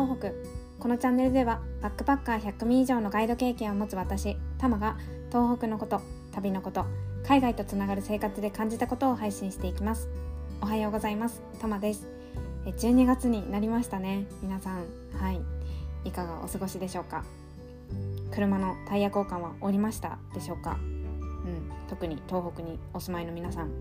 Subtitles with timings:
[0.00, 0.32] 東北。
[0.78, 4.96] このチャンネルではバックパッカー100組以上のガイド経験を持つ私タマが
[5.28, 6.00] 東北のこと
[6.32, 6.86] 旅のこと
[7.22, 10.08] 海外とつながる生活で感じたことを配信していきます。
[10.62, 11.42] おはようございます。
[11.60, 12.08] タマです。
[12.64, 14.24] 12月になりましたね。
[14.40, 14.86] 皆さん。
[15.20, 15.42] はい。
[16.08, 17.22] いかがお過ごしでしょうか？
[18.32, 20.78] 車のタイヤ交換はおりましたでしょうか？
[20.80, 21.70] うん。
[21.90, 23.66] 特に東北にお住まいの皆さん。
[23.66, 23.72] うん。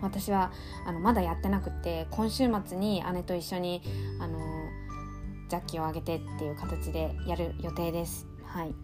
[0.00, 0.52] 私は
[0.86, 3.82] あのまだやってなくて今週末に姉と一緒に
[4.20, 4.38] あの
[5.48, 8.26] ジャッキを上げてっていう形でやる予定です。
[8.44, 8.74] はい、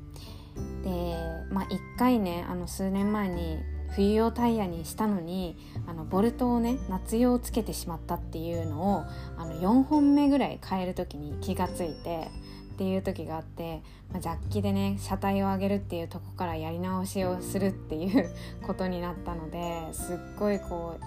[0.85, 1.17] で
[1.51, 3.59] まあ1回ねあの数年前に
[3.95, 5.57] 冬用タイヤにしたのに
[5.87, 9.05] あのボルトをね夏用つけてしまったっていうのを
[9.37, 12.29] あの4本目ぐらい変える時に気がついて
[12.73, 18.31] っていう時があって、まあ、ジャッキでね車体を上げるっていうとこからやり直しをするっていう
[18.67, 20.99] ことになったのですっごいこ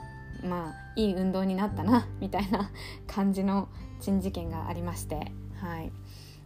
[0.43, 2.69] うまあいい運動になったなみたいな
[3.07, 3.67] 感じの
[3.99, 5.91] 珍事件がありましてはい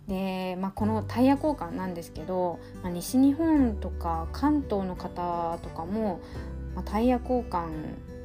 [0.09, 6.19] で、まあ、このタイヤ交換なんですけど、まあ、西日本とか関東の方とかも、
[6.75, 7.69] まあ、タイヤ交換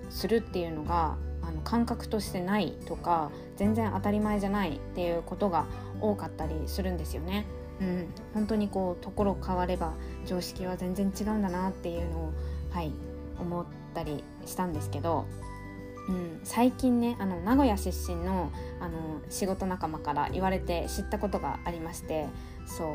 [0.08, 5.66] するっていうのがあの感覚としてないとか全然当たり前じゃないっていうことが
[6.00, 7.44] 多かったりするんですよね。
[7.80, 9.94] うん、本当にこうところ変われば
[10.26, 12.32] 常識は全然違うんだなっていうのを、
[12.70, 12.92] はい、
[13.38, 15.26] 思ったりしたんですけど、
[16.08, 22.26] うん、最近ねあの名古屋出身のあの仕事仲間から言われて知ったことがありまして
[22.66, 22.90] そうあ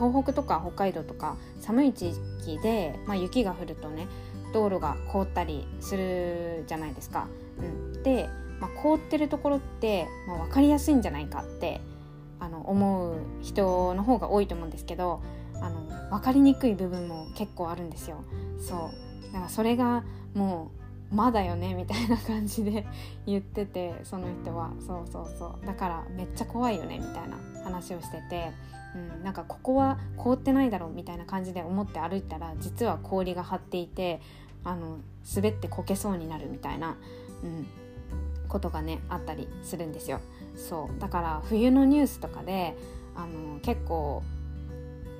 [0.00, 4.06] の東北とか北海道とか寒い地域で、まあ、雪が降るとね
[4.52, 7.26] 道路が凍ったりするじゃないですか。
[7.58, 7.62] う
[7.98, 8.28] ん、で、
[8.60, 11.80] まあ、凍ってるところって、まあ、分かりやすいんじゃないかって
[12.38, 15.22] あの思う人の方が多いと思うんですけど
[15.60, 18.22] あの分かりにくい部分も結構あるんですよ。
[18.58, 22.86] そうだからそれがもうまだよねみたいな感じで
[23.26, 24.72] 言っててその人は。
[24.80, 25.66] そうそうそう。
[25.66, 28.50] だからめっちゃ怖いよねみたいな話をしてて、
[28.94, 34.20] うん、なんかここは凍ってないだろうみたいな感じで思って歩いたら実は氷が張っていて
[34.64, 34.98] あの
[35.34, 36.96] 滑ってこけそうになるみたいな、
[37.42, 37.66] うん、
[38.48, 40.20] ことがねあったりするんですよ。
[40.56, 41.00] そう。
[41.00, 42.76] だから冬のニュースとかで
[43.14, 44.22] あの結構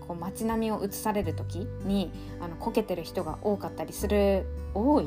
[0.07, 2.11] こう街並みを映される時に
[2.41, 5.07] あのこけてる人が多かったりする多い、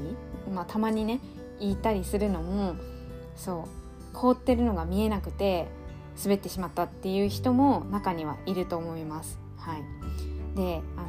[0.51, 1.19] まあ、たまにね
[1.59, 2.75] 言いたりするのも
[3.35, 3.67] そ
[4.13, 5.67] う凍ってるのが見えなくて
[6.21, 9.39] 滑ってしまったっていう人も中にはいると思います。
[9.57, 9.83] はい、
[10.55, 11.07] であの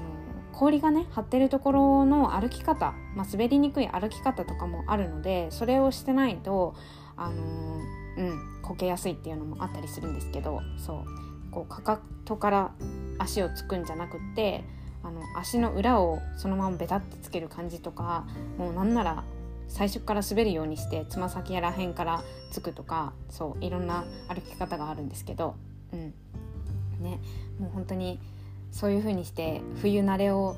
[0.52, 6.74] 氷がね張ってるところの歩き方、まあ、滑りにくい歩き方とかもあるのでそれをしてないと
[7.16, 11.27] あのー、うんこけやすいっていうのもあったりするんですけどそう。
[11.58, 12.72] こうかかとから
[13.18, 14.64] 足をつくんじゃなくって
[15.02, 18.26] あの足の裏をそのままベタってつける感じとか
[18.58, 19.24] もうなんなら
[19.68, 25.56] 最初から滑るようにしてつま先やらへんからつくとかそういろんな歩き方があるんですけど、
[25.92, 26.14] うん
[27.00, 27.20] ね、
[27.58, 28.20] もう本当に
[28.70, 30.56] そういう風にして冬慣れを、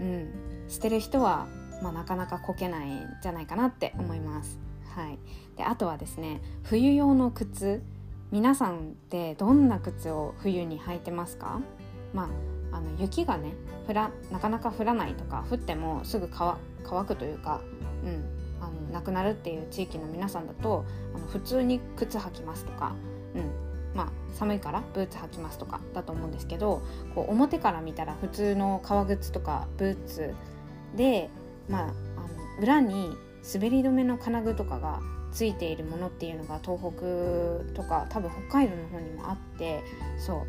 [0.00, 0.30] うん、
[0.68, 1.46] してる人は、
[1.82, 4.58] まあ、なかなかこけないんじゃないかなって思います。
[4.94, 5.18] はい、
[5.56, 7.82] であとはですね冬用の靴
[8.32, 11.60] 皆さんってどんな靴を冬に履いてますか、
[12.14, 12.30] ま
[12.72, 13.52] あ、あの雪がね
[13.86, 16.56] 降らなかなか降らないとか降ってもすぐ乾
[17.04, 17.60] くというか、
[18.02, 18.24] うん、
[18.62, 22.94] あのなくなるっていう地域の皆さんだとあの普通に靴履きますとか、
[23.34, 23.50] うん
[23.94, 26.80] まあ、寒いからブーツ履きますとかだと思うんですけど
[27.14, 30.34] こう表から見たら普通の革靴とかブーツ
[30.96, 31.28] で、
[31.68, 31.94] まあ、あの
[32.62, 33.14] 裏に
[33.52, 35.00] 滑り止めの金具とかが
[35.32, 39.82] ついているものっていうのが東北とか多分北海道の方にもあって
[40.18, 40.46] そう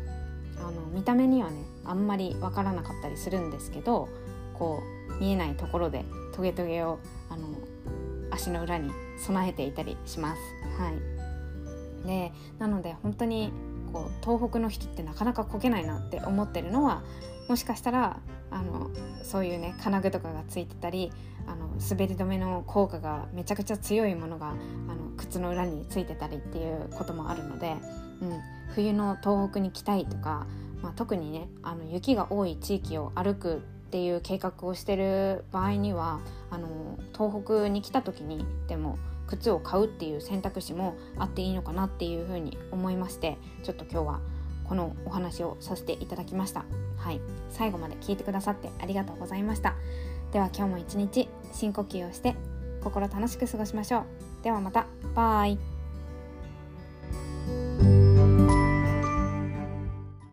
[0.58, 4.08] あの見た目にはねあんまり分からなかったりするんですけど
[4.54, 4.82] こ
[5.18, 6.98] う見えないところでトゲトゲを
[7.30, 7.48] あの
[8.30, 10.40] 足の裏に備えていたりします。
[10.78, 13.52] はい、でなので本当に
[13.94, 17.04] こう東北の人ってなかなかこけないなって思ってるのは
[17.48, 18.18] もしかしたら
[18.50, 18.90] あの
[19.22, 21.12] そういうね金具とかがついてたり
[21.46, 27.76] あの滑り止めの効果がめちゃくちゃ強いものがあの靴の裏についてたりっていうこともあるので、
[28.20, 28.40] うん、
[28.74, 30.48] 冬の東北に来たいとか、
[30.82, 36.18] まあ、特にねあの雪が多い地域を歩くっていう計画をしてる場合には
[36.50, 44.20] あの東北に来た時にでも靴を買うっていう選択肢もあっていいのかなっていうふうに思いましてちょっと今日は
[44.68, 46.64] このお話をさせていただきました。
[46.96, 47.20] はい。
[47.50, 49.74] 最後まで聞いてくださってありがとうございました。
[50.32, 52.34] では今日も一日深呼吸をして
[52.82, 54.04] 心楽しく過ごしましょう。
[54.42, 54.86] ではまた。
[55.14, 55.73] バイ。